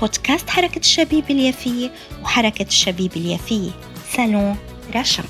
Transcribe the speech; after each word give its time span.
بودكاست 0.00 0.50
حركة 0.50 0.78
الشبيب 0.78 1.30
اليافية 1.30 1.90
وحركة 2.22 2.62
الشبيب 2.62 3.16
اليافية 3.16 3.70
سالون 4.16 4.56
رشا 4.96 5.24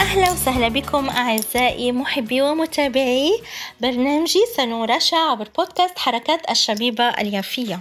أهلا 0.00 0.32
وسهلا 0.32 0.68
بكم 0.68 1.08
أعزائي 1.08 1.92
محبي 1.92 2.42
ومتابعي 2.42 3.42
برنامجي 3.80 4.38
سالون 4.56 4.90
رشا 4.90 5.16
عبر 5.16 5.48
بودكاست 5.58 5.98
حركات 5.98 6.50
الشبيبة 6.50 7.08
اليافية 7.08 7.80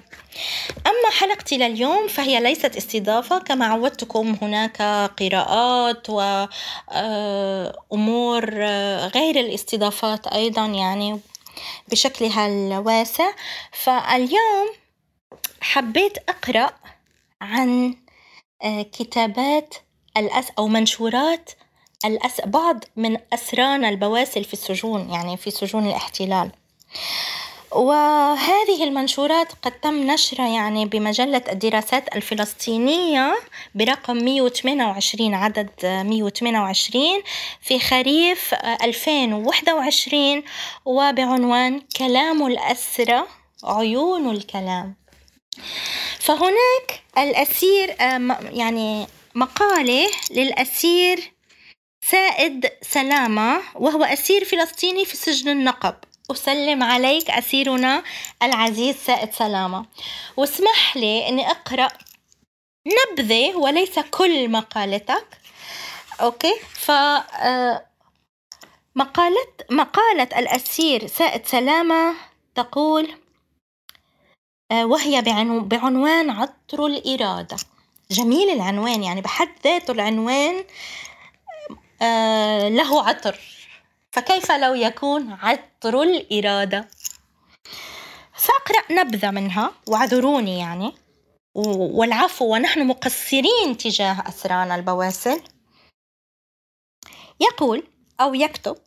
أما 0.88 1.10
حلقتي 1.20 1.58
لليوم 1.58 2.08
فهي 2.08 2.40
ليست 2.40 2.76
استضافة 2.76 3.40
كما 3.40 3.66
عودتكم 3.66 4.36
هناك 4.42 4.82
قراءات 5.20 6.10
وأمور 6.90 8.50
آه، 8.54 9.08
غير 9.08 9.40
الاستضافات 9.40 10.28
أيضا 10.28 10.66
يعني. 10.66 11.20
بشكلها 11.88 12.48
الواسع 12.48 13.30
فاليوم 13.72 14.70
حبيت 15.62 16.18
أقرأ 16.30 16.70
عن 17.42 17.96
آه، 18.64 18.82
كتابات 18.82 19.76
الأس 20.18 20.52
أو 20.58 20.68
منشورات 20.68 21.52
الأس... 22.06 22.42
بعض 22.42 22.84
من 22.96 23.18
أسران 23.34 23.86
البواسل 23.86 24.44
في 24.44 24.54
السجون 24.54 25.10
يعني 25.10 25.38
في 25.38 25.52
سجون 25.52 25.88
الاحتلال. 25.88 26.52
وهذه 27.72 28.84
المنشورات 28.84 29.52
قد 29.62 29.72
تم 29.72 30.12
نشرها 30.12 30.48
يعني 30.48 30.86
بمجلة 30.86 31.44
الدراسات 31.52 32.16
الفلسطينية 32.16 33.36
برقم 33.76 34.18
128 34.18 35.34
عدد 35.34 35.70
128 35.84 37.04
في 37.62 37.80
خريف 37.80 38.54
2021 38.54 40.44
وبعنوان 40.86 41.82
كلام 41.98 42.48
الأسرة 42.48 43.28
عيون 43.64 44.30
الكلام. 44.30 44.96
فهناك 46.20 47.04
الأسير 47.18 47.96
يعني 48.52 49.08
مقالة 49.36 50.08
للأسير 50.32 51.34
سائد 52.02 52.70
سلامة 52.82 53.62
وهو 53.76 54.04
أسير 54.04 54.46
فلسطيني 54.46 55.06
في 55.06 55.18
سجن 55.18 55.50
النقب. 55.52 55.96
أسلم 56.32 56.84
عليك 56.84 57.30
أسيرنا 57.30 58.04
العزيز 58.44 58.96
سائد 58.96 59.34
سلامة. 59.34 59.86
واسمح 60.38 60.98
لي 60.98 61.30
أني 61.30 61.52
أقرأ 61.52 61.88
نبذة 62.88 63.56
وليس 63.56 64.00
كل 64.00 64.52
مقالتك. 64.52 65.28
أوكي؟ 66.22 66.54
ف 66.74 66.92
آه، 66.92 67.86
مقالة 68.96 69.48
مقالة 69.72 70.24
الأسير 70.40 71.08
سائد 71.08 71.46
سلامة 71.46 72.14
تقول 72.56 73.10
آه، 74.72 74.86
وهي 74.86 75.22
بعنوان 75.62 76.30
عطر 76.30 76.86
الإرادة. 76.86 77.58
جميل 78.12 78.50
العنوان 78.50 79.04
يعني 79.04 79.22
بحد 79.22 79.50
ذاته 79.64 79.92
العنوان 79.92 80.64
آه، 82.02 82.70
له 82.70 83.04
عطر. 83.10 83.59
فكيف 84.20 84.52
لو 84.52 84.74
يكون 84.74 85.32
عطر 85.32 86.02
الإرادة؟ 86.02 86.88
سأقرأ 88.38 88.92
نبذة 88.92 89.32
منها 89.32 89.72
واعذروني 89.88 90.60
يعني. 90.60 90.94
والعفو 91.56 92.54
ونحن 92.54 92.88
مقصرين 92.88 93.78
تجاه 93.78 94.24
أسران 94.28 94.72
البواسل. 94.72 95.42
يقول 97.40 97.84
أو 98.22 98.34
يكتب 98.34 98.78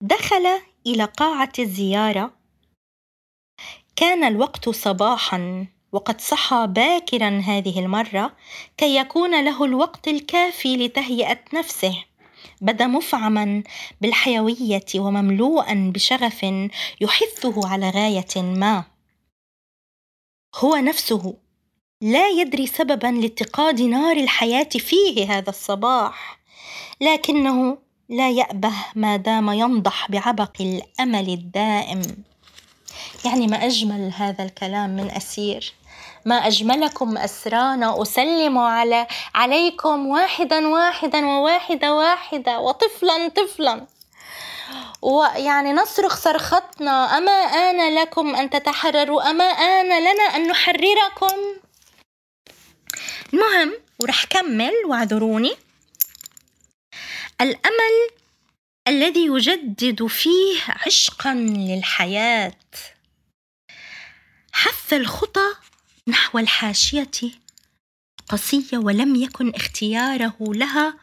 دخل 0.00 0.60
إلى 0.86 1.04
قاعة 1.04 1.52
الزيارة. 1.58 2.30
كان 3.96 4.24
الوقت 4.24 4.68
صباحا 4.68 5.66
وقد 5.92 6.20
صحى 6.20 6.66
باكرا 6.66 7.42
هذه 7.46 7.80
المرة 7.80 8.36
كي 8.76 8.96
يكون 8.96 9.44
له 9.44 9.64
الوقت 9.64 10.08
الكافي 10.08 10.76
لتهيئة 10.76 11.38
نفسه. 11.54 12.04
بدا 12.62 12.86
مفعما 12.86 13.62
بالحيوية 14.00 14.86
ومملوءا 14.96 15.92
بشغف 15.94 16.46
يحثه 17.00 17.68
على 17.68 17.90
غاية 17.90 18.42
ما. 18.42 18.84
هو 20.54 20.76
نفسه 20.76 21.34
لا 22.00 22.28
يدري 22.28 22.66
سببا 22.66 23.06
لاتقاد 23.06 23.82
نار 23.82 24.16
الحياة 24.16 24.68
فيه 24.68 25.38
هذا 25.38 25.50
الصباح 25.50 26.38
لكنه 27.00 27.78
لا 28.08 28.30
يأبه 28.30 28.74
ما 28.94 29.16
دام 29.16 29.50
ينضح 29.50 30.10
بعبق 30.10 30.52
الأمل 30.60 31.28
الدائم. 31.28 32.02
يعني 33.24 33.46
ما 33.46 33.66
أجمل 33.66 34.12
هذا 34.14 34.44
الكلام 34.44 34.96
من 34.96 35.10
أسير. 35.10 35.72
ما 36.24 36.34
أجملكم 36.34 37.18
أسرانا 37.18 38.02
أسلم 38.02 38.58
على 38.58 39.06
عليكم 39.34 40.06
واحدا 40.06 40.68
واحدا 40.68 41.26
وواحدة 41.26 41.94
واحدة 41.94 42.60
وطفلا 42.60 43.28
طفلا. 43.28 43.86
ويعني 45.02 45.72
نصرخ 45.72 46.16
صرختنا 46.16 47.18
أما 47.18 47.32
آن 47.32 47.94
لكم 47.94 48.34
أن 48.34 48.50
تتحرروا؟ 48.50 49.30
أما 49.30 49.44
آن 49.44 49.86
لنا 49.86 50.22
أن 50.36 50.48
نحرركم؟ 50.48 51.36
المهم 53.34 53.72
ورح 53.98 54.24
كمل 54.24 54.72
واعذروني. 54.86 55.56
الأمل 57.40 58.10
الذي 58.88 59.26
يجدد 59.26 60.06
فيه 60.06 60.60
عشقا 60.68 61.34
للحياة. 61.34 62.54
حث 64.52 64.92
الخطى 64.92 65.54
نحو 66.08 66.38
الحاشية 66.38 67.10
قصية 68.28 68.78
ولم 68.78 69.16
يكن 69.16 69.50
اختياره 69.54 70.36
لها 70.40 70.94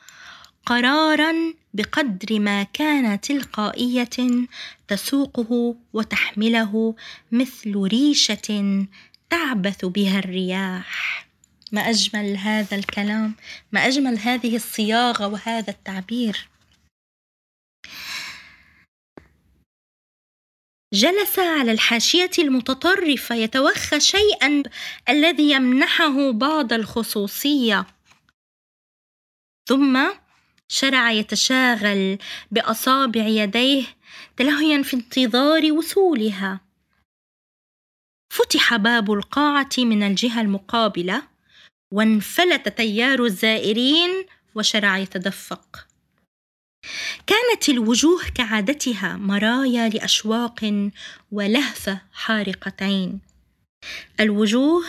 قرارا 0.66 1.34
بقدر 1.74 2.40
ما 2.40 2.64
كان 2.64 3.22
تلقائية 3.22 4.48
تسوقه 4.88 5.76
وتحمله 5.94 6.96
مثل 7.32 7.76
ريشة 7.76 8.86
تعبث 9.30 9.86
بها 9.86 10.20
الرياح. 10.20 11.28
ما 11.72 11.90
أجمل 11.90 12.38
هذا 12.38 12.78
الكلام؟ 12.78 13.36
ما 13.72 13.88
أجمل 13.88 14.18
هذه 14.20 14.56
الصياغة 14.56 15.28
وهذا 15.28 15.70
التعبير؟ 15.70 16.50
جلس 20.94 21.40
على 21.40 21.72
الحاشية 21.72 22.32
المتطرفة 22.40 23.36
يتوخى 23.36 24.00
شيئا 24.00 24.64
الذي 25.10 25.52
يمنحه 25.52 26.32
بعض 26.32 26.74
الخصوصية. 26.74 27.86
ثم 29.70 30.10
شرع 30.68 31.12
يتشاغل 31.12 32.18
بأصابع 32.52 33.22
يديه 33.22 33.86
تلهيا 34.38 34.84
في 34.84 34.96
انتظار 34.96 35.72
وصولها. 35.72 36.60
فتح 38.34 38.76
باب 38.76 39.12
القاعة 39.12 39.70
من 39.78 40.04
الجهة 40.04 40.42
المقابلة 40.42 41.24
وانفلت 41.94 42.70
تيار 42.70 43.24
الزائرين 43.24 44.26
وشرع 44.56 44.98
يتدفق. 44.98 45.89
كانت 47.28 47.70
الوجوه 47.70 48.22
كعادتها 48.36 49.18
مرايا 49.18 49.90
لأشواق 49.90 50.90
ولهفه 51.32 52.02
حارقتين. 52.14 53.20
الوجوه 54.20 54.84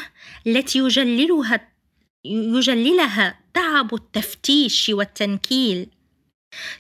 التي 0.47 0.79
يجللها 0.79 1.69
يجللها 2.25 3.41
تعب 3.55 3.95
التفتيش 3.95 4.89
والتنكيل. 4.89 5.87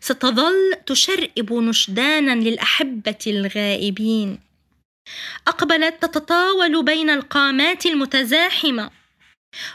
ستظل 0.00 0.74
تشرئب 0.86 1.52
نشدانا 1.52 2.34
للأحبة 2.34 3.18
الغائبين. 3.26 4.38
أقبلت 5.48 6.02
تتطاول 6.02 6.84
بين 6.84 7.10
القامات 7.10 7.86
المتزاحمة. 7.86 8.90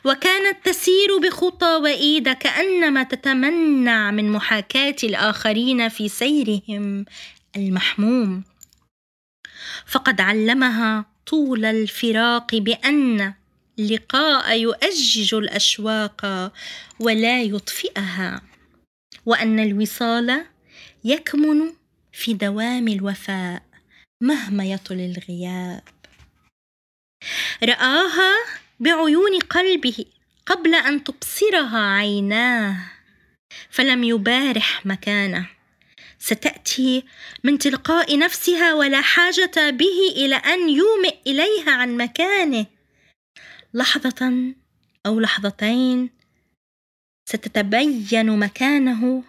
وكانت 0.06 0.66
تسير 0.66 1.18
بخطى 1.24 1.76
وايده 1.76 2.34
كأنما 2.34 3.04
تتمنع 3.04 4.12
من 4.12 4.32
محاكاة 4.32 4.96
الآخرين 5.04 5.90
في 5.90 6.10
سيرهم 6.10 7.06
المحموم. 7.56 8.44
فقد 9.86 10.22
علمها 10.22 11.06
طول 11.26 11.66
الفراق 11.66 12.56
بأن 12.56 13.34
اللقاء 13.80 14.60
يؤجج 14.60 15.36
الأشواق 15.36 16.52
ولا 17.00 17.42
يطفئها 17.42 18.42
وأن 19.26 19.60
الوصال 19.60 20.46
يكمن 21.04 21.74
في 22.14 22.34
دوام 22.34 22.88
الوفاء 22.88 23.62
مهما 24.22 24.66
يطل 24.66 24.96
الغياب. 25.00 25.84
رآها 27.64 28.65
بعيون 28.80 29.40
قلبه 29.40 30.06
قبل 30.46 30.76
أن 30.76 31.04
تبصرها 31.04 31.80
عيناه 31.80 32.78
فلم 33.70 34.04
يبارح 34.04 34.86
مكانه. 34.86 35.50
ستأتي 36.20 37.04
من 37.44 37.58
تلقاء 37.58 38.18
نفسها 38.18 38.74
ولا 38.74 39.02
حاجة 39.02 39.70
به 39.70 40.00
إلى 40.16 40.36
أن 40.36 40.70
يومئ 40.70 41.16
إليها 41.28 41.72
عن 41.72 41.98
مكانه. 41.98 42.66
لحظة 43.74 44.54
أو 45.06 45.20
لحظتين 45.20 46.10
ستتبين 47.30 48.30
مكانه 48.40 49.24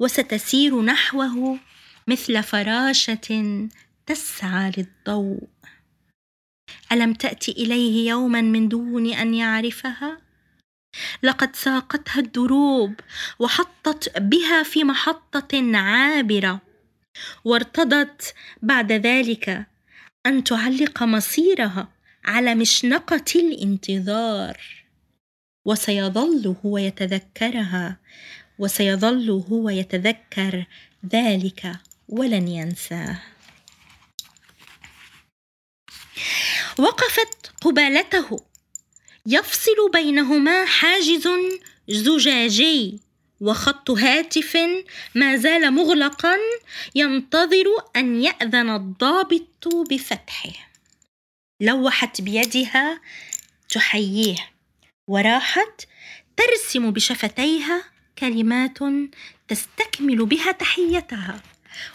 وستسير 0.00 0.82
نحوه 0.82 1.58
مثل 2.06 2.42
فراشه 2.42 3.68
تسعى 4.06 4.72
للضوء. 4.76 5.48
ألم 6.92 7.14
تات 7.14 7.48
إليه 7.48 8.10
يوما 8.10 8.40
من 8.40 8.68
دون 8.68 9.12
أن 9.12 9.34
يعرفها؟ 9.34 10.18
لقد 11.22 11.56
ساقتها 11.56 12.20
الدروب 12.20 12.94
وحطت 13.38 14.18
بها 14.18 14.62
في 14.62 14.84
محطة 14.84 15.76
عابرة 15.76 16.60
وارتضت 17.44 18.34
بعد 18.62 18.92
ذلك 18.92 19.66
أن 20.26 20.44
تعلق 20.44 21.02
مصيرها 21.02 21.88
على 22.24 22.54
مشنقة 22.54 23.24
الانتظار. 23.36 24.60
وسيظل 25.64 26.56
هو 26.66 26.78
يتذكرها 26.78 27.96
وسيظل 28.58 29.30
هو 29.30 29.68
يتذكر 29.70 30.66
ذلك 31.12 31.72
ولن 32.08 32.48
ينساه. 32.48 33.31
وقفت 36.78 37.52
قبالته. 37.62 38.36
يفصل 39.26 39.90
بينهما 39.92 40.64
حاجز 40.66 41.28
زجاجي 41.88 43.00
وخط 43.40 43.90
هاتف 43.90 44.58
ما 45.14 45.36
زال 45.36 45.70
مغلقا 45.70 46.36
ينتظر 46.94 47.66
أن 47.96 48.22
يأذن 48.22 48.70
الضابط 48.70 49.68
بفتحه. 49.90 50.52
لوحت 51.60 52.20
بيدها 52.20 53.00
تحييه 53.68 54.50
وراحت 55.08 55.86
ترسم 56.36 56.90
بشفتيها 56.90 57.84
كلمات 58.18 58.78
تستكمل 59.48 60.26
بها 60.26 60.52
تحيتها 60.52 61.42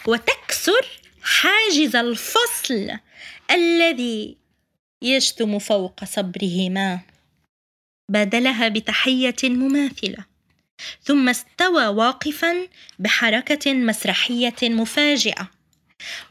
وتكسر 0.06 0.86
حاجز 1.28 1.96
الفصل 1.96 2.90
الذي 3.50 4.36
يشتم 5.02 5.58
فوق 5.58 6.04
صبرهما. 6.04 7.00
بادلها 8.10 8.68
بتحية 8.68 9.36
مماثلة. 9.44 10.24
ثم 11.02 11.28
استوى 11.28 11.86
واقفا 11.86 12.68
بحركة 12.98 13.72
مسرحية 13.72 14.56
مفاجئة. 14.62 15.50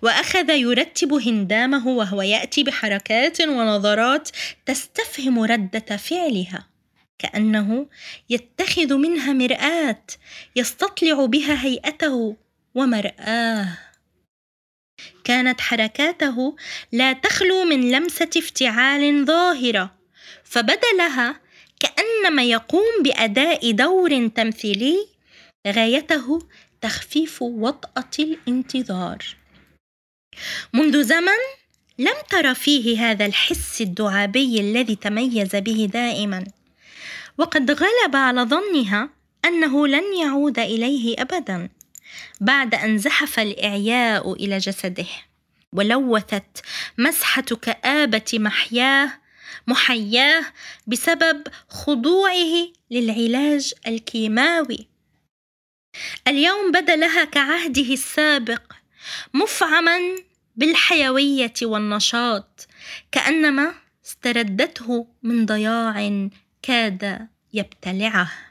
وأخذ 0.01 0.49
يرتب 0.49 1.13
هندامه 1.13 1.88
وهو 1.88 2.21
يأتي 2.21 2.63
بحركات 2.63 3.41
ونظرات 3.41 4.29
تستفهم 4.65 5.39
ردة 5.39 5.97
فعلها. 5.97 6.67
كأنه 7.19 7.88
يتخذ 8.29 8.97
منها 8.97 9.33
مرآة 9.33 10.03
يستطلع 10.55 11.25
بها 11.25 11.65
هيئته 11.65 12.35
ومرآه. 12.75 13.87
كانت 15.23 15.61
حركاته 15.61 16.55
لا 16.91 17.13
تخلو 17.13 17.63
من 17.63 17.91
لمسة 17.91 18.29
افتعال 18.38 19.25
ظاهرة 19.25 19.95
فبدا 20.44 20.91
لها 20.97 21.39
كأنما 21.79 22.44
يقوم 22.44 23.03
بأداء 23.03 23.71
دور 23.71 24.27
تمثيلي 24.27 25.07
غايته 25.67 26.39
تخفيف 26.81 27.41
وطأة 27.41 28.11
الانتظار. 28.19 29.17
منذ 30.73 31.03
زمن 31.03 31.41
لم 32.00 32.15
تر 32.29 32.53
فيه 32.53 33.11
هذا 33.11 33.25
الحس 33.25 33.81
الدعابي 33.81 34.59
الذي 34.59 34.95
تميز 34.95 35.55
به 35.55 35.89
دائما 35.93 36.45
وقد 37.38 37.71
غلب 37.71 38.15
على 38.15 38.41
ظنها 38.41 39.09
أنه 39.45 39.88
لن 39.88 40.17
يعود 40.17 40.59
إليه 40.59 41.15
ابدا. 41.21 41.69
بعد 42.42 42.75
أن 42.75 42.98
زحف 42.98 43.39
الإعياء 43.39 44.33
إلى 44.33 44.57
جسده 44.57 45.07
ولوثت 45.74 46.65
مسحه 46.98 47.42
كابه 47.42 48.31
محياه 48.33 49.12
محياه 49.68 50.45
بسبب 50.88 51.48
خضوعه 51.69 52.68
للعلاج 52.92 53.74
الكيماوي. 53.88 54.88
اليوم 56.27 56.71
بدا 56.71 56.95
لها 56.95 57.25
كعهده 57.25 57.94
السابق 57.94 58.62
مفعما 59.33 60.00
بالحيوية 60.56 61.53
والنشاط 61.62 62.68
كأنما 63.12 63.74
استردته 64.06 65.07
من 65.24 65.45
ضياع 65.45 66.27
كاد 66.62 67.27
يبتلعه. 67.53 68.46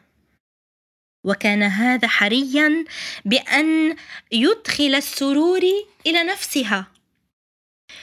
وكان 1.27 1.63
هذا 1.63 2.09
حريا 2.09 2.85
بأن 3.25 3.97
يدخل 4.33 4.95
السرور 4.95 5.63
إلى 6.07 6.23
نفسها. 6.23 6.87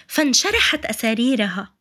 فانشرحت 0.07 0.85
أساريرها 0.85 1.73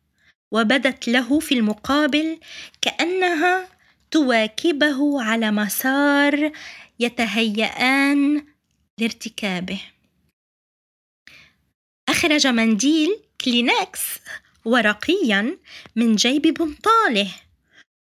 وبدت 0.51 1.07
له 1.07 1.39
في 1.39 1.53
المقابل 1.53 2.39
كأنها 2.81 3.67
تواكبه 4.11 5.23
على 5.23 5.51
مسار 5.51 6.51
يتهيئان 6.99 8.45
لارتكابه. 8.99 9.81
أخرج 12.09 12.47
منديل 12.47 13.19
كلينكس 13.41 14.19
ورقيا 14.65 15.57
من 15.95 16.15
جيب 16.15 16.41
بنطاله. 16.41 17.31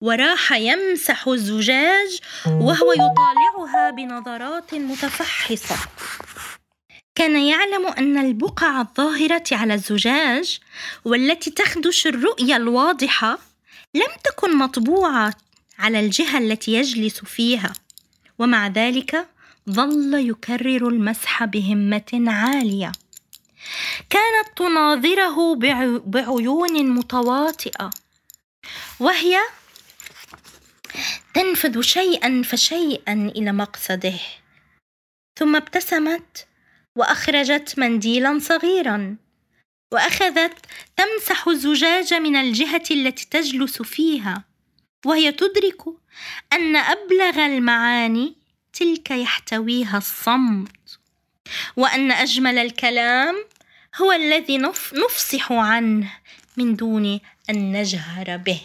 وراح 0.02 0.52
يمسح 0.52 1.28
الزجاج 1.28 2.20
وهو 2.48 2.94
يطالعها 2.94 3.92
بنظرات 3.92 4.74
متفحصة. 4.74 5.76
كان 7.16 7.36
يعلم 7.36 7.88
أن 7.88 8.18
البقع 8.18 8.82
الظاهرة 8.82 9.44
على 9.52 9.74
الزجاج 9.74 10.60
والتي 11.06 11.52
تخدش 11.52 12.08
الرؤية 12.08 12.56
الواضحة 12.56 13.38
لم 13.94 14.08
تكن 14.24 14.58
مطبوعة 14.58 15.34
على 15.80 16.00
الجهة 16.00 16.38
التي 16.38 16.74
يجلس 16.74 17.20
فيها 17.26 17.74
ومع 18.40 18.68
ذلك 18.68 19.28
ظل 19.70 20.14
يكرر 20.30 20.88
المسح 20.88 21.44
بهمة 21.46 22.24
عالية. 22.28 22.92
كانت 24.10 24.58
تناظره 24.58 25.56
بعيون 26.06 26.90
متواطئة 26.90 27.90
وهي 29.00 29.38
تنفذ 31.34 31.82
شيئا 31.82 32.42
فشيئا 32.46 33.32
إلى 33.36 33.52
مقصده. 33.52 34.20
ثم 35.40 35.56
ابتسمت 35.56 36.48
وأخرجت 36.96 37.80
منديلا 37.80 38.40
صغيرا 38.40 39.16
وأخذت 39.94 40.54
تمسح 40.98 41.48
الزجاج 41.48 42.14
من 42.14 42.36
الجهة 42.36 42.84
التي 42.92 43.28
تجلس 43.32 43.82
فيها 43.82 44.44
وهي 45.06 45.32
تدرك 45.32 45.82
أن 46.54 46.76
أبلغ 46.76 47.46
المعاني 47.46 48.36
تلك 48.74 49.12
يحتويها 49.12 49.98
الصمت 49.98 51.00
وأن 51.76 52.12
أجمل 52.12 52.58
الكلام 52.58 53.36
هو 54.02 54.12
الذي 54.12 54.58
نفصح 54.94 55.52
عنه 55.52 56.12
من 56.58 56.76
دون 56.76 57.20
أن 57.50 57.72
نجهر 57.72 58.38
به. 58.38 58.62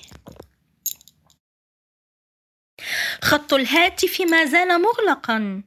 خط 3.22 3.54
الهاتف 3.54 4.20
ما 4.20 4.44
زال 4.44 4.82
مغلقا 4.82 5.62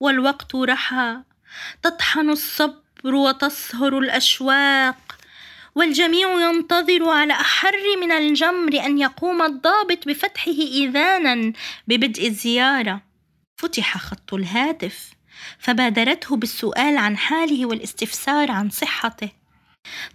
والوقت 0.00 0.54
رحى. 0.54 1.16
تطحن 1.82 2.30
الصبر 2.30 3.14
وتصهر 3.14 3.98
الأشواق 3.98 5.18
والجميع 5.74 6.28
ينتظر 6.50 7.08
على 7.08 7.32
أحر 7.32 7.76
من 8.00 8.12
الجمر 8.12 8.80
أن 8.86 8.98
يقوم 8.98 9.42
الضابط 9.42 10.08
بفتحه 10.08 10.52
اذانا 10.52 11.52
ببدء 11.88 12.26
الزيارة. 12.26 13.02
فتح 13.56 13.98
خط 13.98 14.34
الهاتف 14.34 15.10
فبادرته 15.58 16.36
بالسؤال 16.36 16.96
عن 16.96 17.16
حاله 17.16 17.66
والاستفسار 17.66 18.50
عن 18.50 18.70
صحته. 18.70 19.43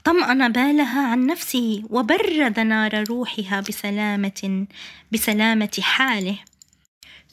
طمأن 0.04 0.52
بالها 0.52 1.08
عن 1.08 1.26
نفسه 1.26 1.84
وبرد 1.90 2.60
نار 2.60 3.04
روحها 3.10 3.60
بسلامة 3.62 4.68
بسلامة 5.12 5.80
حاله. 5.82 6.40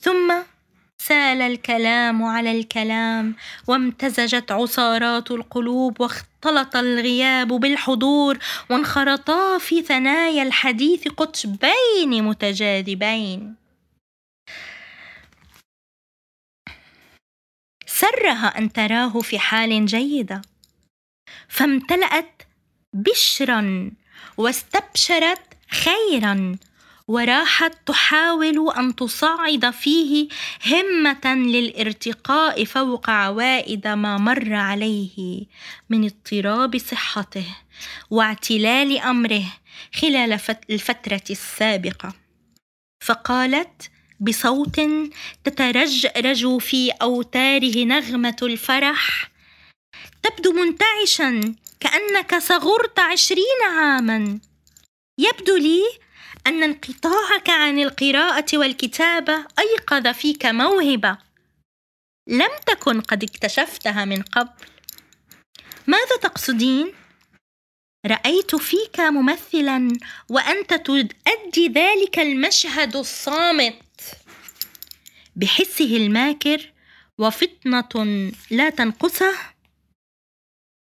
ثم 0.01 0.35
سال 0.99 1.43
الكلام 1.43 2.23
على 2.23 2.61
الكلام 2.61 3.35
وامتزجت 3.67 4.53
عصارات 4.53 5.31
القلوب 5.31 6.01
واختلط 6.01 6.77
الغياب 6.77 7.49
بالحضور 7.49 8.39
وانخرطا 8.71 9.59
في 9.59 9.83
ثنايا 9.83 10.43
الحديث 10.43 11.09
قطبين 11.09 12.25
متجاذبين. 12.25 13.55
سرها 17.87 18.59
أن 18.59 18.73
تراه 18.73 19.21
في 19.21 19.39
حال 19.39 19.87
جيدة. 19.87 20.43
فامتلأت 21.49 22.43
بشرا 22.93 23.91
واستبشرت 24.37 25.43
خيرا 25.71 26.57
وراحت 27.09 27.73
تحاول 27.87 28.71
أن 28.79 28.97
تصعد 28.97 29.71
فيه 29.71 30.29
همة 30.67 31.35
للارتقاء 31.35 32.65
فوق 32.65 33.11
عوائد 33.11 33.87
ما 33.87 34.19
مر 34.19 34.55
عليه 34.55 35.45
من 35.91 36.05
اضطراب 36.05 36.79
صحته 36.79 37.45
واعتلال 38.11 38.99
أمره 38.99 39.45
خلال 39.95 40.41
الفترة 40.71 41.23
السابقة. 41.31 42.13
فقالت 43.01 43.91
بصوت 44.21 44.81
تترجرج 45.45 46.59
في 46.59 46.91
أوتاره 46.91 47.85
نغمة 47.85 48.37
الفرح 48.43 49.31
تبدو 50.23 50.53
منتعشا 50.53 51.55
كأنك 51.81 52.39
صغرت 52.39 52.99
عشرين 52.99 53.63
عاما. 53.73 54.41
يبدو 55.19 55.57
لي 55.57 55.83
أن 56.47 56.63
انقطاعك 56.63 57.51
عن 57.51 57.79
القراءة 57.79 58.47
والكتابة 58.59 59.47
أيقظ 59.59 60.07
فيك 60.09 60.47
موهبة. 60.47 61.19
لم 62.29 62.51
تكن 62.67 63.01
قد 63.01 63.23
اكتشفتها 63.23 64.05
من 64.05 64.23
قبل. 64.23 64.67
ماذا 65.87 66.17
تقصدين؟ 66.23 66.93
رأيت 68.07 68.57
فيك 68.57 69.01
ممثلا 69.01 69.99
وأنت 70.29 70.75
تؤدي 70.75 71.69
ذلك 71.69 72.19
المشهد 72.19 72.97
الصامت. 72.97 73.83
بحسه 75.37 75.97
الماكر 75.97 76.73
وفطنة 77.19 78.33
لا 78.51 78.71
تنقصه 78.71 79.33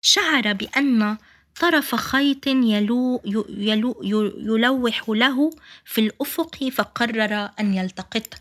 شعر 0.03 0.53
بأن 0.53 1.17
طرف 1.61 1.95
خيط 1.95 2.47
يلو 2.47 3.23
يلو 3.49 4.03
يلوح 4.39 5.09
له 5.09 5.51
في 5.85 6.01
الأفق 6.01 6.69
فقرر 6.69 7.51
أن 7.61 7.75
يلتقطه 7.75 8.39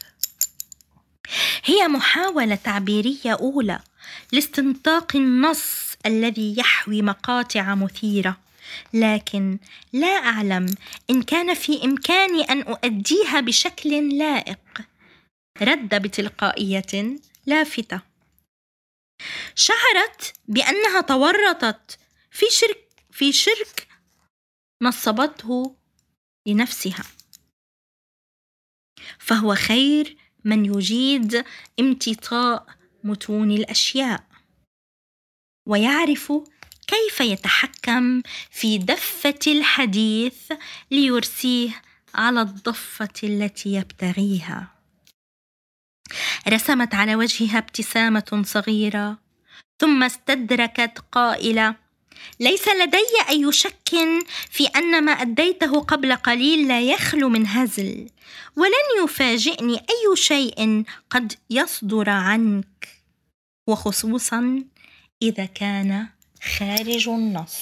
هي 1.65 1.87
محاولة 1.87 2.55
تعبيرية 2.55 3.33
أولى 3.33 3.79
لاستنطاق 4.31 5.15
النص 5.15 5.97
الذي 6.05 6.55
يحوي 6.57 7.01
مقاطع 7.01 7.75
مثيرة 7.75 8.37
لكن 8.93 9.57
لا 9.93 10.07
أعلم 10.07 10.75
إن 11.09 11.21
كان 11.21 11.53
في 11.53 11.85
إمكاني 11.85 12.43
أن 12.43 12.61
أؤديها 12.61 13.39
بشكل 13.39 14.17
لائق. 14.17 14.59
رد 15.61 16.01
بتلقائية 16.01 17.17
لافتة. 17.45 18.10
شعرت 19.55 20.33
بأنها 20.47 21.01
تورطت 21.01 21.99
في 22.31 22.45
شرك 22.51 22.87
في 23.11 23.31
شرك 23.31 23.87
نصبته 24.81 25.75
لنفسها. 26.47 27.03
فهو 29.19 29.55
خير 29.55 30.17
من 30.45 30.65
يجيد 30.65 31.45
امتطاء 31.79 32.67
متون 33.03 33.51
الأشياء. 33.51 34.27
ويعرف 35.67 36.33
كيف 36.87 37.21
يتحكم 37.21 38.21
في 38.51 38.77
دفة 38.77 39.39
الحديث 39.47 40.51
ليرسيه 40.91 41.81
على 42.15 42.41
الضفة 42.41 43.13
التي 43.23 43.73
يبتغيها. 43.73 44.80
رسمت 46.47 46.95
على 46.95 47.15
وجهها 47.15 47.57
ابتسامة 47.57 48.43
صغيرة. 48.45 49.17
ثم 49.81 50.03
استدركت 50.03 51.03
قائلة 51.11 51.75
ليس 52.39 52.67
لدي 52.67 53.29
أي 53.29 53.51
شك 53.51 53.89
في 54.49 54.65
أن 54.65 55.05
ما 55.05 55.11
أديته 55.11 55.79
قبل 55.79 56.15
قليل 56.15 56.67
لا 56.67 56.81
يخلو 56.81 57.29
من 57.29 57.47
هزل 57.47 58.09
ولن 58.55 59.03
يفاجئني 59.03 59.75
أي 59.75 60.15
شيء 60.15 60.83
قد 61.09 61.33
يصدر 61.49 62.09
عنك. 62.09 62.87
وخصوصا 63.67 64.63
إذا 65.21 65.45
كان 65.45 66.07
خارج 66.57 67.09
النص. 67.09 67.57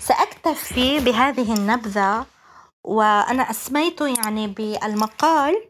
سأكتفي 0.00 0.98
بهذه 1.00 1.54
النبذة 1.54 2.26
وأنا 2.84 3.50
أسميت 3.50 4.00
يعني 4.00 4.46
بالمقال 4.46 5.67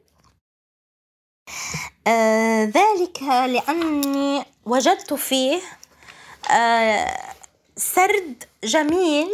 ذلك 2.64 3.22
لأني 3.22 4.44
وجدت 4.66 5.14
فيه 5.14 5.60
آه 6.50 7.18
سرد 7.76 8.44
جميل 8.64 9.28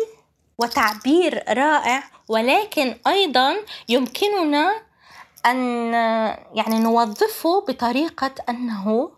وتعبير 0.59 1.45
رائع 1.49 2.03
ولكن 2.29 2.97
أيضا 3.07 3.55
يمكننا 3.89 4.83
أن 5.47 5.93
يعني 6.55 6.79
نوظفه 6.79 7.61
بطريقة 7.61 8.35
أنه 8.49 9.11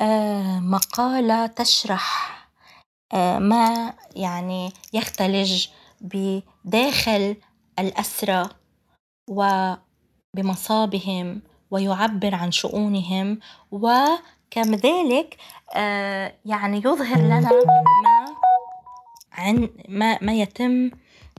آه، 0.00 0.60
مقالة 0.60 1.46
تشرح 1.46 2.38
آه، 3.12 3.38
ما 3.38 3.94
يعني 4.16 4.72
يختلج 4.92 5.68
بداخل 6.00 7.36
الاسرى 7.78 8.48
وبمصابهم 9.30 11.42
ويعبر 11.70 12.34
عن 12.34 12.52
شؤونهم 12.52 13.38
وكذلك 13.70 15.36
آه، 15.74 16.34
يعني 16.44 16.78
يظهر 16.78 17.18
لنا 17.18 17.40
ما 17.40 18.34
عن 19.32 19.68
ما 19.88 20.18
ما 20.22 20.32
يتم 20.32 20.90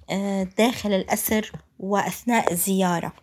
آه، 0.10 0.44
داخل 0.44 0.94
الأسر 0.94 1.52
وأثناء 1.80 2.52
الزيارة. 2.52 3.14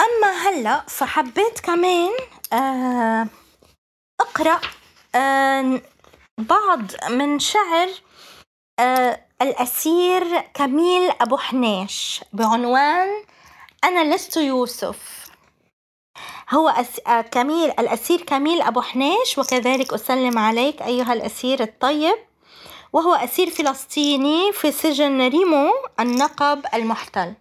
أما 0.00 0.32
هلأ 0.32 0.84
فحبيت 0.88 1.60
كمان 1.60 2.10
آه، 2.52 3.26
أقرأ 4.20 4.60
بعض 6.38 6.82
من 7.10 7.38
شعر 7.38 7.88
الأسير 9.42 10.40
كميل 10.54 11.10
أبو 11.20 11.36
حنيش 11.36 12.24
بعنوان 12.32 13.08
أنا 13.84 14.14
لست 14.14 14.36
يوسف. 14.36 15.24
هو. 16.50 16.68
آه، 17.06 17.20
كميل 17.20 17.70
الأسير 17.70 18.20
كميل 18.20 18.62
أبو 18.62 18.80
حنيش 18.80 19.38
وكذلك 19.38 19.92
أسلم 19.92 20.38
عليك 20.38 20.82
أيها 20.82 21.12
الأسير 21.12 21.62
الطيب. 21.62 22.18
وهو 22.92 23.14
أسير 23.14 23.50
فلسطيني 23.50 24.52
في 24.52 24.72
سجن 24.72 25.28
ريمو 25.28 25.70
النقب 26.00 26.62
المحتل. 26.74 27.34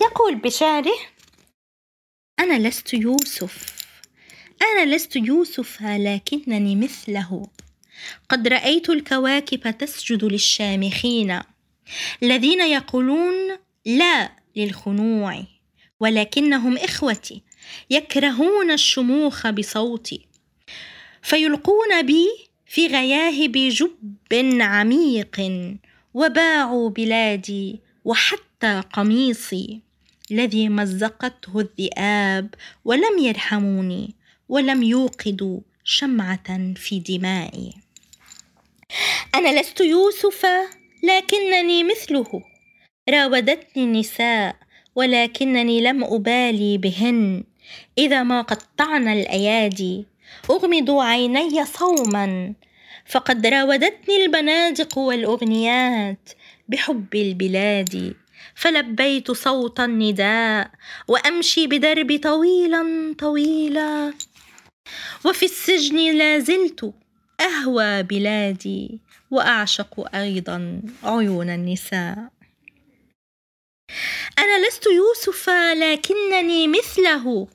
يقول 0.00 0.34
بشعره 0.34 0.98
أنا 2.38 2.68
لست 2.68 2.94
يوسف. 2.94 3.82
أنا 4.62 4.94
لست 4.94 5.16
يوسف 5.16 5.82
لكنني 5.82 6.76
مثله. 6.76 7.46
قد 8.28 8.48
رأيت 8.48 8.90
الكواكب 8.90 9.78
تسجد 9.78 10.24
للشامخين 10.24 11.40
الذين 12.22 12.60
يقولون 12.60 13.61
لا 13.86 14.32
للخنوع 14.56 15.44
ولكنهم 16.00 16.76
إخوتي 16.76 17.42
يكرهون 17.90 18.70
الشموخ 18.70 19.50
بصوتي 19.50 20.26
فيلقون 21.22 22.02
بي 22.02 22.26
في 22.66 22.86
غياهب 22.86 23.52
جب 23.52 24.60
عميق 24.62 25.40
وباعوا 26.14 26.90
بلادي 26.90 27.80
وحتى 28.04 28.82
قميصي 28.92 29.80
الذي 30.30 30.68
مزقته 30.68 31.60
الذئاب 31.60 32.54
ولم 32.84 33.18
يرحموني 33.18 34.14
ولم 34.48 34.82
يوقدوا 34.82 35.60
شمعة 35.84 36.74
في 36.74 36.98
دمائي. 36.98 37.72
أنا 39.34 39.60
لست 39.60 39.80
يوسف 39.80 40.46
لكنني 41.02 41.84
مثله. 41.84 42.51
راودتني 43.08 43.84
النساء 43.84 44.56
ولكنني 44.94 45.80
لم 45.80 46.04
أبالي 46.04 46.78
بهن. 46.78 47.44
إذا 47.98 48.22
ما 48.22 48.42
قطعن 48.42 49.08
الأيادي 49.08 50.06
أغمض 50.50 50.90
عيني 50.90 51.64
صوما. 51.64 52.52
فقد 53.06 53.46
راودتني 53.46 54.24
البنادق 54.24 54.98
والأغنيات 54.98 56.28
بحب 56.68 57.14
البلاد. 57.14 58.14
فلبيت 58.54 59.30
صوت 59.30 59.80
النداء 59.80 60.70
وأمشي 61.08 61.66
بدربي 61.66 62.18
طويلا 62.18 63.14
طويلا. 63.18 64.14
وفي 65.24 65.44
السجن 65.44 66.18
لا 66.18 66.38
زلت 66.38 66.94
أهوى 67.40 68.02
بلادي 68.02 69.00
وأعشق 69.30 70.16
أيضا 70.16 70.82
عيون 71.04 71.50
النساء. 71.50 72.41
أنا 74.38 74.66
لست 74.66 74.86
يوسف 74.86 75.50
لكنني 75.50 76.68
مثله. 76.68 77.48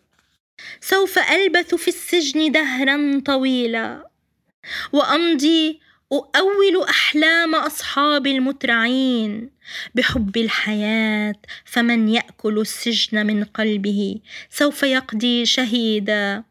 سوف 0.81 1.19
ألبث 1.19 1.75
في 1.75 1.87
السجن 1.87 2.51
دهرا 2.51 3.21
طويلا. 3.25 4.09
وأمضي 4.93 5.79
أؤول 6.11 6.83
أحلام 6.89 7.55
أصحاب 7.55 8.27
المترعين. 8.27 9.49
بحب 9.95 10.37
الحياة 10.37 11.35
فمن 11.65 12.09
يأكل 12.09 12.59
السجن 12.59 13.25
من 13.25 13.43
قلبه 13.43 14.19
سوف 14.49 14.83
يقضي 14.83 15.45
شهيدا. 15.45 16.43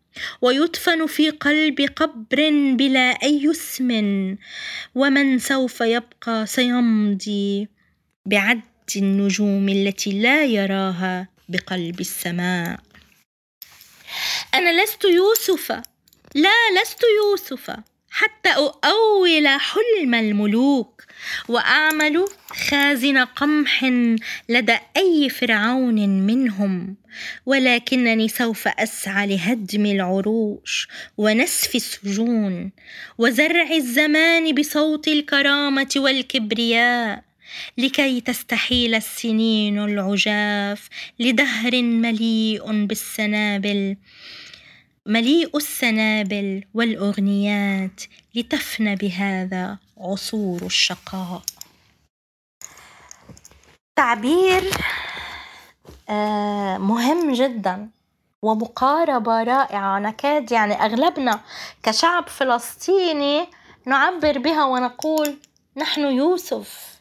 ويدفن 0.42 1.06
في 1.06 1.30
قلب 1.30 1.80
قبر 1.96 2.50
بلا 2.76 3.10
أي 3.22 3.50
اسم. 3.50 3.90
ومن 4.94 5.38
سوف 5.38 5.80
يبقى 5.80 6.46
سيمضي 6.46 7.68
بعد 8.26 8.60
النجوم 8.96 9.68
التي 9.68 10.10
لا 10.12 10.44
يراها 10.44 11.28
بقلب 11.48 12.00
السماء. 12.00 12.80
أنا 14.54 14.82
لست 14.82 15.04
يوسف. 15.04 15.72
لا 16.34 16.82
لست 16.82 17.00
يوسف. 17.22 17.70
حتى 18.10 18.48
أؤول 18.84 19.48
حلم 19.48 20.14
الملوك 20.14 21.04
وأعمل 21.48 22.24
خازن 22.48 23.18
قمح 23.18 23.92
لدى 24.48 24.76
أي 24.96 25.28
فرعون 25.28 26.08
منهم 26.08 26.96
ولكنني 27.46 28.28
سوف 28.28 28.68
أسعى 28.68 29.26
لهدم 29.26 29.86
العروش 29.86 30.88
ونسف 31.18 31.74
السجون 31.74 32.72
وزرع 33.18 33.70
الزمان 33.70 34.54
بصوت 34.54 35.08
الكرامة 35.08 35.94
والكبرياء. 35.96 37.25
لكي 37.78 38.20
تستحيل 38.20 38.94
السنين 38.94 39.78
العجاف 39.78 40.88
لدهر 41.18 41.82
مليء 41.82 42.86
بالسنابل. 42.86 43.96
مليء 45.06 45.56
السنابل 45.56 46.64
والأغنيات 46.74 48.02
لتفنى 48.34 48.96
بهذا 48.96 49.78
عصور 49.98 50.62
الشقاء. 50.62 51.42
تعبير 53.96 54.70
آه، 56.08 56.78
مهم 56.78 57.32
جدا 57.32 57.88
ومقاربة 58.42 59.42
رائعة. 59.42 59.98
نكاد 59.98 60.52
يعني 60.52 60.74
أغلبنا 60.74 61.40
كشعب 61.82 62.28
فلسطيني 62.28 63.46
نعبر 63.86 64.38
بها 64.38 64.64
ونقول 64.64 65.36
نحن 65.76 66.00
يوسف. 66.00 66.95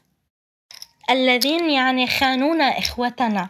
الذين 1.09 1.69
يعني 1.69 2.07
خانونا 2.07 2.79
إخوتنا. 2.79 3.49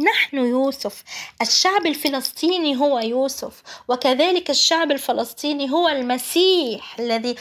نحن 0.00 0.36
يوسف 0.36 1.02
الشعب 1.42 1.86
الفلسطيني 1.86 2.76
هو 2.76 2.98
يوسف 2.98 3.62
وكذلك 3.88 4.50
الشعب 4.50 4.90
الفلسطيني 4.90 5.70
هو 5.70 5.88
المسيح 5.88 6.98
الذي 6.98 7.34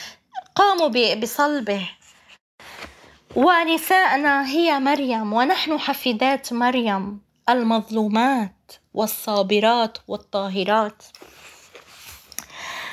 قاموا 0.56 1.16
بصلبه. 1.16 1.90
ونساءنا 3.36 4.48
هي 4.48 4.80
مريم 4.80 5.34
ونحن 5.34 5.80
حفيدات 5.80 6.54
مريم 6.54 7.22
المظلومات 7.50 8.72
والصابرات 8.94 9.98
والطاهرات. 10.08 11.04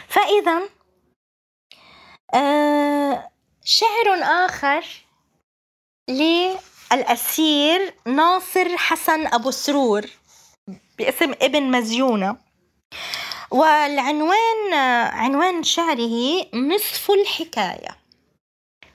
فإذا 0.09 0.61
آه 2.35 3.31
شعر 3.65 4.15
آخر 4.23 4.85
الأسير 6.93 7.95
ناصر 8.07 8.77
حسن 8.77 9.27
أبو 9.27 9.51
سرور 9.51 10.07
باسم 10.99 11.33
ابن 11.43 11.63
مزيونة. 11.71 12.37
والعنوان 13.51 14.75
عنوان 15.13 15.63
شعره 15.63 16.47
نصف 16.55 17.11
الحكاية 17.11 17.97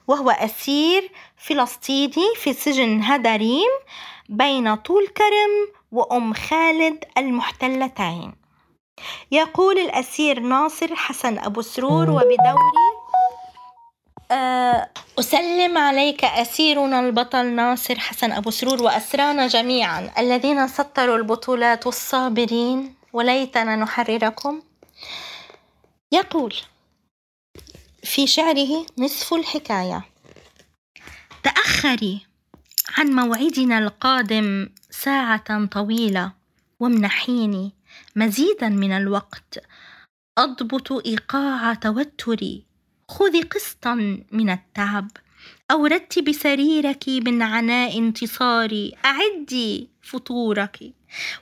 وهو 0.08 0.30
أسير 0.30 1.12
فلسطيني 1.38 2.36
في 2.36 2.54
سجن 2.54 3.02
هدريم 3.04 3.70
بين 4.30 4.76
طول 4.76 5.08
كرم 5.08 5.74
وأم 5.92 6.34
خالد 6.34 7.06
المحتلتين. 7.18 8.36
يقول 9.32 9.78
الأسير 9.78 10.40
ناصر 10.40 10.96
حسن 10.96 11.38
أبو 11.38 11.62
سرور 11.62 12.10
وبدوري 12.10 12.95
أسلم 14.32 15.78
عليك 15.78 16.26
أسيرنا 16.26 17.00
البطل 17.00 17.46
ناصر 17.46 18.00
حسن 18.00 18.32
أبو 18.32 18.50
سرور 18.52 18.84
وأسرانا 18.84 19.48
جميعا 19.48 20.12
الذين 20.18 20.68
سطروا 20.68 21.18
البطولات 21.18 21.86
والصابرين 21.86 22.96
وليتنا 23.14 23.76
نحرركم. 23.76 24.62
يقول 26.12 26.56
في 28.04 28.28
شعره 28.28 28.86
نصف 28.98 29.34
الحكاية. 29.34 30.06
تأخري 31.44 32.28
عن 32.98 33.08
موعدنا 33.08 33.78
القادم 33.80 34.70
ساعة 34.90 35.66
طويلة 35.66 36.32
وامنحيني 36.80 37.72
مزيدا 38.16 38.70
من 38.70 38.92
الوقت 38.92 39.60
أضبط 40.38 40.92
إيقاع 40.92 41.74
توتري. 41.74 42.65
خذي 43.10 43.42
قسطا 43.42 44.24
من 44.32 44.50
التعب 44.50 45.12
أو 45.72 45.86
رتبي 45.86 46.34
سريرك 46.34 47.04
من 47.08 47.42
عناء 47.42 47.98
انتصاري 47.98 48.94
أعدي 49.06 49.90
فطورك. 50.02 50.80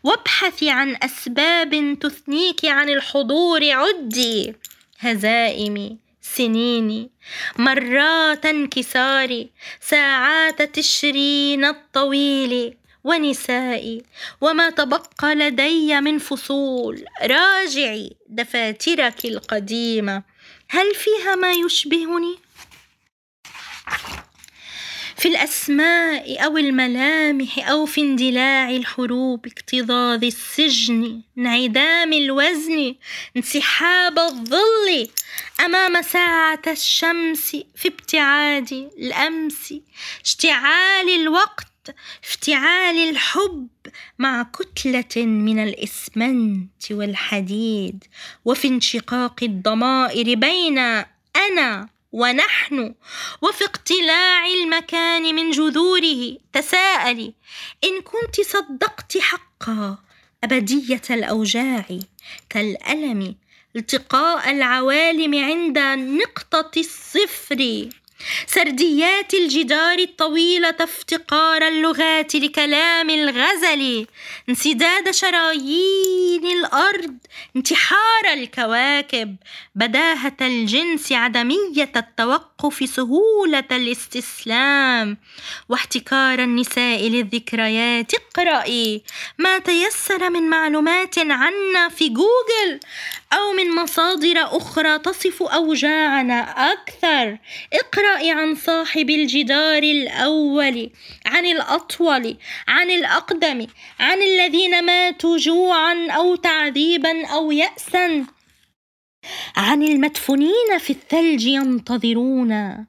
وابحثي 0.04 0.70
عن 0.70 0.98
أسباب 1.04 1.98
تثنيك 2.02 2.66
عن 2.66 2.90
الحضور 2.90 3.72
عدي 3.72 4.56
هزائمي 5.00 5.98
سنيني 6.22 7.10
مرات 7.58 8.46
انكساري 8.46 9.50
ساعات 9.82 10.62
تشرين 10.62 11.66
الطويل 11.66 12.74
ونسائي. 13.04 14.04
وما 14.42 14.70
تبقى 14.70 15.36
لدي 15.36 16.02
من 16.02 16.18
فصول 16.20 17.06
راجعي 17.22 18.16
دفاترك 18.30 19.26
القديمة. 19.26 20.33
هل 20.74 20.96
فيها 20.96 21.36
ما 21.36 21.54
يشبهني؟ 21.54 22.38
في 25.18 25.28
الأسماء 25.28 26.46
أو 26.46 26.58
الملامح 26.58 27.70
أو 27.70 27.86
في 27.86 28.02
اندلاع 28.02 28.70
الحروب 28.70 29.48
اكتظاظ 29.48 30.24
السجن 30.24 31.22
انعدام 31.38 32.14
الوزن 32.14 32.96
انسحاب 33.38 34.20
الظل 34.20 35.10
أمام 35.66 36.02
ساعة 36.02 36.62
الشمس 36.68 37.50
في 37.76 37.88
ابتعاد 37.88 38.72
الأمس 38.74 39.74
اشتعال 40.24 41.10
الوقت 41.10 41.96
افتعال 42.24 43.10
الحب. 43.10 43.68
مع 44.20 44.44
كتلة 44.44 45.26
من 45.26 45.64
الإسمنت 45.64 46.92
والحديد 46.92 48.04
وفي 48.46 48.68
انشقاق 48.68 49.44
الضمائر 49.44 50.36
بين 50.36 50.78
أنا 51.36 51.90
ونحن 52.12 52.96
وفي 53.42 53.64
اقتلاع 53.64 54.46
المكان 54.48 55.36
من 55.36 55.52
جذوره. 55.52 56.38
تساءلي 56.54 57.34
إن 57.84 58.02
كنت 58.02 58.42
صدقت 58.42 59.18
حقا 59.18 59.98
أبدية 60.44 61.02
الأوجاع. 61.10 61.86
كالألم 62.50 63.36
التقاء 63.76 64.52
العوالم 64.52 65.36
عند 65.44 65.80
نقطة 66.00 66.72
الصفر. 66.78 67.90
سرديات 68.48 69.34
الجدار 69.34 70.00
الطويلة 70.00 70.76
افتقار 70.80 71.68
اللغات 71.68 72.36
لكلام 72.36 73.10
الغزل. 73.10 74.08
انسداد 74.50 75.12
شرايين 75.12 76.46
الأرض 76.46 77.18
انتحار 77.56 78.26
الكواكب. 78.34 79.36
بداهة 79.76 80.38
الجنس 80.42 81.12
عدمية 81.12 81.92
التوقف 81.96 82.90
سهولة 82.90 83.64
الاستسلام. 83.72 85.18
واحتكار 85.70 86.40
النساء 86.40 87.08
للذكريات 87.08 88.12
اقرأي 88.14 89.04
ما 89.38 89.60
تيسر 89.60 90.30
من 90.30 90.50
معلومات 90.50 91.20
عنا 91.20 91.90
في 91.90 92.10
جوجل 92.10 92.80
أو 93.34 93.52
من 93.52 93.76
مصادر 93.76 94.58
أخرى 94.58 95.00
تصف 95.00 95.44
أوجاعنا 95.44 96.40
أكثر. 96.74 97.38
اقرأي 98.04 98.32
عن 98.32 98.56
صاحب 98.56 99.10
الجدار 99.10 99.84
الأول 99.84 100.90
عن 101.26 101.46
الأطول 101.46 102.38
عن 102.68 102.92
الأقدم 102.92 103.68
عن 104.00 104.22
الذين 104.22 104.86
ماتوا 104.86 105.38
جوعا 105.38 106.12
أو 106.12 106.36
تعذيبا 106.36 107.28
أو 107.28 107.52
يأسا. 107.52 108.26
عن 109.56 109.84
المدفونين 109.84 110.78
في 110.80 110.90
الثلج 110.90 111.46
ينتظرون 111.46 112.86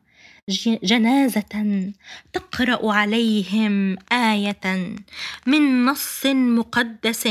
جنازة 0.83 1.93
تقرأ 2.33 2.93
عليهم 2.93 3.97
آية 4.13 4.95
من 5.47 5.85
نص 5.85 6.27
مقدس. 6.27 7.29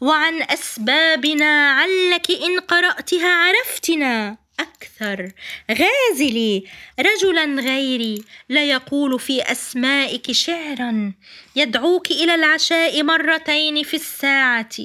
وعن 0.00 0.42
أسبابنا 0.42 1.70
علك 1.70 2.30
إن 2.30 2.60
قرأتها 2.60 3.28
عرفتنا. 3.28 4.43
أكثر. 4.60 5.32
غازلي 5.70 6.64
رجلا 7.00 7.44
غيري 7.44 8.24
لا 8.48 8.64
يقول 8.64 9.20
في 9.20 9.42
أسمائك 9.42 10.32
شعرا. 10.32 11.12
يدعوك 11.56 12.10
إلى 12.10 12.34
العشاء 12.34 13.02
مرتين 13.02 13.82
في 13.82 13.94
الساعة. 13.94 14.76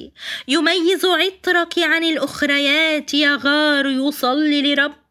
يميز 0.48 1.04
عطرك 1.04 1.78
عن 1.78 2.04
الأخريات. 2.04 3.14
يغار 3.14 3.86
يصلي 3.86 4.74
لرب 4.74 5.09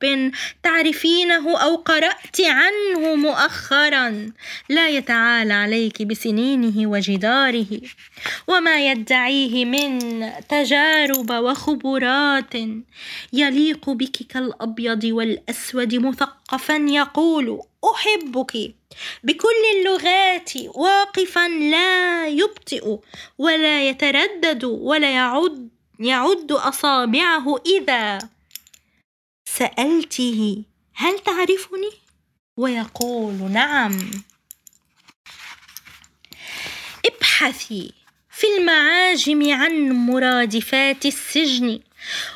تعرفينه 0.64 1.58
أو 1.58 1.76
قرأت 1.76 2.38
عنه 2.42 3.16
مؤخرا. 3.16 4.32
لا 4.70 4.90
يتعالى 4.90 5.54
عليك 5.54 6.02
بسنينه 6.02 6.90
وجداره 6.90 7.82
وما 8.48 8.92
يدعيه 8.92 9.66
من 9.66 10.00
تجارب 10.50 11.32
وخبرات. 11.32 12.54
يليق 13.34 13.90
بك 13.90 14.18
كالأبيض 14.30 15.04
والأسود 15.04 15.96
مثقفا 15.96 16.76
يقول 16.76 17.62
أحبك 17.94 18.74
بكل 19.24 19.64
اللغات 19.76 20.52
واقفا 20.76 21.48
لا 21.48 22.28
يبطئ 22.28 22.98
ولا 23.38 23.90
يتردد 23.90 24.64
ولا 24.64 25.12
يعد 25.12 25.70
يعد 26.00 26.52
أصابعه 26.52 27.62
إذا 27.66 28.20
سألته 29.58 30.64
هل 30.94 31.20
تعرفني؟ 31.20 31.92
ويقول 32.58 33.52
نعم. 33.52 34.12
ابحثي 37.06 37.94
في 38.30 38.48
المعاجم 38.58 39.54
عن 39.54 39.92
مرادفات 39.92 41.06
السجن 41.06 41.80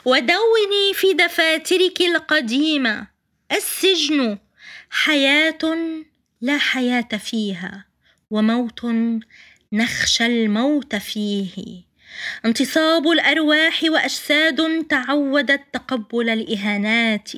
ودوني 0.06 0.94
في 0.94 1.14
دفاترك 1.14 2.02
القديمة. 2.02 3.08
السجن 3.52 4.38
حياة 4.90 5.78
لا 6.42 6.58
حياة 6.58 7.18
فيها 7.18 7.86
وموت 8.30 8.86
نخشى 9.74 10.26
الموت 10.26 10.96
فيه. 10.96 11.84
انتصاب 12.46 13.08
الأرواح 13.08 13.84
وأجساد 13.84 14.86
تعودت 14.90 15.62
تقبل 15.74 16.30
الاهانات 16.30 17.32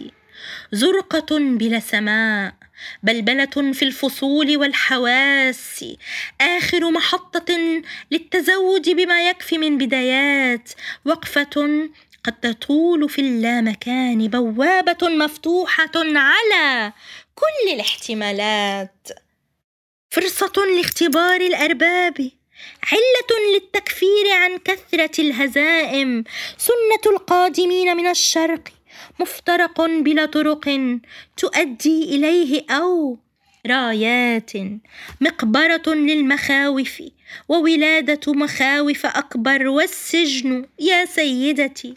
زرقة 0.71 1.39
بلا 1.39 1.79
سماء 1.79 2.53
بلبلة 3.03 3.73
في 3.73 3.83
الفصول 3.85 4.57
والحواس. 4.57 5.85
آخر 6.41 6.91
محطة 6.91 7.81
للتزود 8.11 8.89
بما 8.89 9.29
يكفي 9.29 9.57
من 9.57 9.77
بدايات. 9.77 10.69
وقفة 11.05 11.89
قد 12.23 12.33
تطول 12.33 13.09
في 13.09 13.21
اللامكان 13.21 14.27
بوابة 14.27 15.09
مفتوحة 15.09 15.91
على 15.95 16.93
كل 17.35 17.73
الاحتمالات. 17.73 19.07
فرصة 20.09 20.65
لاختبار 20.77 21.41
الأرباب. 21.41 22.31
علة 22.83 23.53
للتكفير 23.53 24.31
عن 24.31 24.57
كثرة 24.57 25.21
الهزائم 25.21 26.23
سنة 26.57 27.13
القادمين 27.13 27.97
من 27.97 28.07
الشرق 28.07 28.69
مفترق 29.19 29.81
بلا 29.81 30.25
طرق 30.25 30.79
تؤدي 31.37 32.03
إليه 32.03 32.65
أو 32.69 33.17
رايات 33.67 34.51
مقبرة 35.21 35.83
للمخاوف 35.87 37.03
وولادة 37.49 38.33
مخاوف 38.33 39.05
أكبر 39.05 39.67
والسجن 39.67 40.65
يا 40.79 41.05
سيدتي 41.05 41.93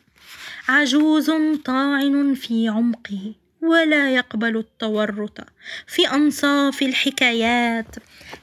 عجوز 0.69 1.31
طاعن 1.65 2.35
في 2.35 2.69
عمقه. 2.69 3.35
ولا 3.63 4.15
يقبل 4.15 4.57
التورط 4.57 5.39
في 5.87 6.09
أنصاف 6.15 6.83
الحكايات. 6.83 7.87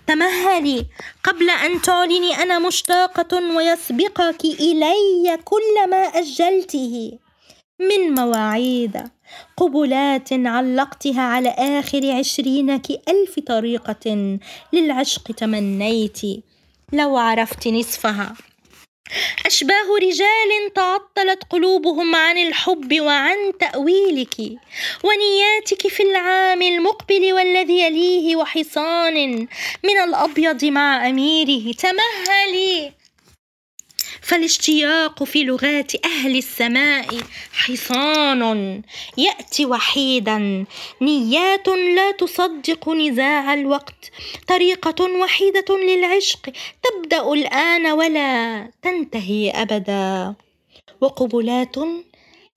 تمهلي 0.07 0.85
قبل 1.23 1.49
أن 1.49 1.81
تعلني 1.81 2.33
أنا 2.33 2.59
مشتاقة 2.59 3.55
ويسبقك 3.55 4.45
إلي 4.45 5.37
كل 5.43 5.89
ما 5.89 5.97
أجلته. 5.97 7.19
من 7.79 8.15
مواعيد 8.15 8.97
قبلات 9.57 10.33
علقتها 10.33 11.21
على 11.21 11.49
آخر 11.49 12.11
عشرينك 12.11 12.91
ألف 12.91 13.39
طريقة 13.47 14.37
للعشق 14.73 15.23
تمنيت. 15.23 16.21
لو 16.93 17.17
عرفت 17.17 17.67
نصفها. 17.67 18.35
أشباه 19.45 19.87
رجال 20.01 20.73
تعطلت 20.75 21.43
قلوبهم 21.49 22.15
عن 22.15 22.37
الحب 22.37 23.01
وعن 23.01 23.37
تأويلك 23.59 24.37
ونياتك 25.03 25.87
في 25.87 26.03
العام 26.03 26.61
المقبل 26.61 27.33
والذي 27.33 27.79
يليه 27.81 28.35
وحصان 28.35 29.47
من 29.83 29.97
الأبيض 30.03 30.65
مع 30.65 31.09
أميره 31.09 31.73
تمهلي 31.73 32.93
فالاشتياق 34.25 35.23
في 35.23 35.43
لغات 35.43 36.05
أهل 36.05 36.37
السماء 36.37 37.05
حصان 37.53 38.81
يأتي 39.17 39.65
وحيدا 39.65 40.65
نيات 41.01 41.67
لا 41.67 42.11
تصدق 42.11 42.89
نزاع 42.89 43.53
الوقت 43.53 44.11
طريقة 44.47 45.03
وحيدة 45.21 45.77
للعشق 45.77 46.53
تبدأ 46.83 47.33
الآن 47.33 47.87
ولا 47.87 48.71
تنتهي 48.81 49.51
أبدا. 49.51 50.35
وقبلات 51.01 51.75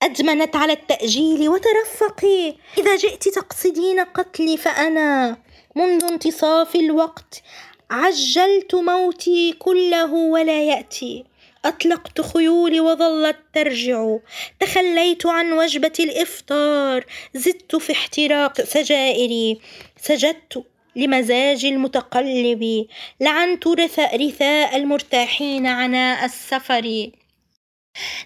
أدمنت 0.03 0.55
على 0.55 0.73
التأجيل 0.73 1.49
وترفقي 1.49 2.55
إذا 2.77 2.95
جئت 2.95 3.27
تقصدين 3.29 3.99
قتلي 3.99 4.57
فأنا 4.57 5.37
منذ 5.75 6.03
انتصاف 6.03 6.75
الوقت 6.75 7.43
عجلت 7.91 8.75
موتي 8.75 9.53
كله 9.53 10.13
ولا 10.13 10.63
يأتي. 10.63 11.28
أطلقت 11.65 12.21
خيولي 12.21 12.79
وظلت 12.79 13.37
ترجع. 13.53 14.17
تخليت 14.59 15.25
عن 15.25 15.51
وجبة 15.51 15.93
الإفطار. 15.99 17.05
زدت 17.33 17.75
في 17.75 17.93
احتراق 17.93 18.61
سجائري. 18.61 19.59
سجدت 20.01 20.63
لمزاج 20.95 21.65
المتقلب. 21.65 22.87
لعنت 23.19 23.67
رثاء 23.67 24.75
المرتاحين 24.75 25.67
عناء 25.67 26.25
السفر. 26.25 27.09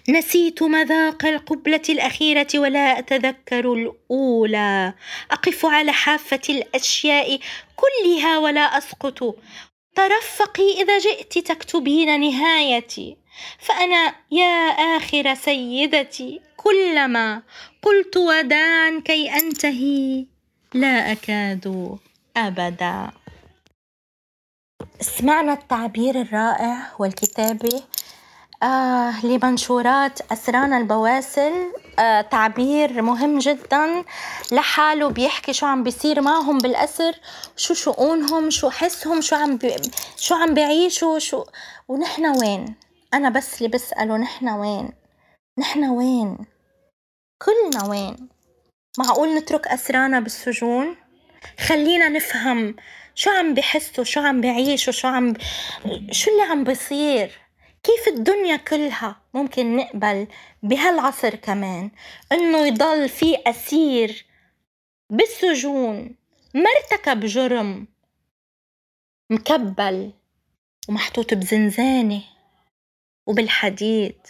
نسيت 0.08 0.62
مذاق 0.62 1.26
القبلة 1.26 1.82
الأخيرة 1.88 2.46
ولا 2.54 2.98
أتذكر 2.98 3.72
الأولى. 3.72 4.94
أقف 5.30 5.66
على 5.66 5.92
حافة 5.92 6.40
الأشياء 6.48 7.38
كلها 7.76 8.38
ولا 8.38 8.78
أسقط. 8.78 9.36
ترفقي 9.96 10.82
إذا 10.82 10.98
جئت 10.98 11.38
تكتبين 11.38 12.20
نهايتي. 12.20 13.23
فأنا 13.58 14.14
يا 14.30 14.68
آخر 14.96 15.34
سيدتي 15.34 16.40
كلما 16.56 17.42
قلت 17.82 18.16
وداعا 18.16 19.02
كي 19.04 19.36
أنتهي 19.36 20.26
لا 20.74 21.12
أكاد 21.12 21.98
أبدا. 22.36 23.10
سمعنا 25.00 25.52
التعبير 25.52 26.20
الرائع 26.20 26.76
والكتابة 26.98 27.82
آه 28.62 29.26
لمنشورات 29.26 30.32
أسران 30.32 30.72
البواسل. 30.72 31.52
آه 31.98 32.20
تعبير 32.20 33.02
مهم 33.02 33.38
جدا. 33.38 34.04
لحاله 34.52 35.08
بيحكي 35.08 35.52
شو 35.52 35.66
عم 35.66 35.82
بيصير 35.82 36.20
معهم 36.20 36.58
بالأسر 36.58 37.14
شو 37.56 37.74
شؤونهم 37.74 38.50
شو 38.50 38.70
حسهم 38.70 39.20
شو 39.20 39.36
عم 39.36 39.56
بي 39.56 39.76
شو 40.16 40.34
عم 40.34 40.54
بيعيشوا 40.54 41.18
شو 41.18 41.44
ونحن 41.88 42.26
وين؟ 42.26 42.74
أنا 43.14 43.28
بس 43.28 43.58
اللي 43.58 43.68
بسأله 43.68 44.16
نحن 44.16 44.48
وين؟ 44.48 44.92
نحن 45.58 45.84
وين؟ 45.84 46.38
كلنا 47.42 47.84
وين؟ 47.90 48.28
معقول 48.98 49.34
نترك 49.34 49.66
أسرانا 49.66 50.20
بالسجون؟ 50.20 50.96
خلينا 51.60 52.08
نفهم 52.08 52.76
شو 53.14 53.30
عم 53.30 53.54
بحسوا 53.54 54.04
شو 54.04 54.20
عم 54.20 54.40
بعيشوا 54.40 54.92
شو 54.92 55.08
عم 55.08 55.32
ب... 55.32 55.38
شو 56.12 56.30
اللي 56.30 56.42
عم 56.42 56.64
بصير 56.64 57.38
كيف 57.82 58.08
الدنيا 58.08 58.56
كلها؟ 58.56 59.22
ممكن 59.34 59.76
نقبل 59.76 60.26
بهالعصر 60.62 61.34
كمان 61.34 61.90
إنه 62.32 62.66
يضل 62.66 63.08
في 63.08 63.36
أسير 63.46 64.26
بالسجون 65.10 66.16
ما 66.54 66.70
ارتكب 66.76 67.20
جرم 67.20 67.86
مكبل 69.30 70.12
ومحطوط 70.88 71.34
بزنزانة. 71.34 72.22
وبالحديد 73.26 74.26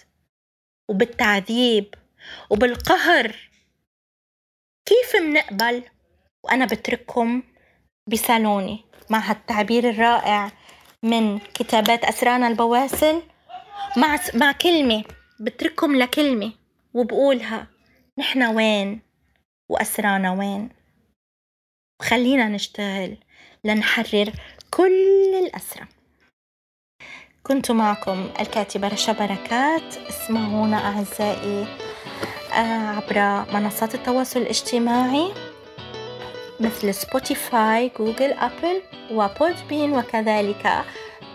وبالتعذيب 0.90 1.94
وبالقهر. 2.50 3.50
كيف 4.86 5.16
منقبل؟ 5.16 5.82
وأنا 6.44 6.64
بترككم 6.64 7.42
بصالوني 8.08 8.84
مع 9.10 9.18
هالتعبير 9.18 9.90
الرائع 9.90 10.52
من 11.02 11.38
كتابات 11.38 12.04
أسرانا 12.04 12.48
البواسل. 12.48 13.22
مع 13.96 14.18
مع 14.34 14.52
كلمة 14.52 15.04
بترككم 15.40 15.96
لكلمة 15.96 16.52
وبقولها 16.94 17.66
نحن 18.18 18.42
وين؟ 18.42 19.00
وأسرانا 19.68 20.32
وين؟ 20.32 20.68
وخلينا 22.00 22.48
نشتغل 22.48 23.16
لنحرر 23.64 24.32
كل 24.70 25.34
الأسرى. 25.46 25.86
كنت 27.46 27.70
معكم 27.70 28.28
الكاتبة 28.40 28.88
رشا 28.88 29.12
بركات 29.12 29.96
اسمعونا 30.08 30.76
أعزائي 30.76 31.66
آه، 32.52 32.88
عبر 32.88 33.44
منصات 33.54 33.94
التواصل 33.94 34.40
الاجتماعي 34.40 35.32
مثل 36.60 36.94
Spotify 36.94 37.90
Google 37.98 38.32
Apple 38.32 38.82
و 39.10 39.21
Podbean 39.21 39.92
وكذلك 39.92 40.84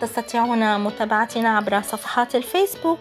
تستطيعون 0.02 0.80
متابعتنا 0.80 1.58
عبر 1.58 1.82
صفحات 1.82 2.36
الفيسبوك 2.36 3.00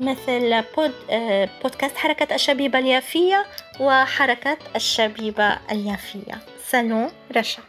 مثل 0.00 0.62
بود 0.76 0.92
آه، 1.10 1.48
بودكاست 1.62 1.96
حركة 1.96 2.34
الشبيبة 2.34 2.78
اليافية 2.78 3.46
وحركة 3.80 4.58
الشبيبة 4.76 5.58
اليافية. 5.70 6.38
سلام 6.66 7.10
رشا. 7.36 7.62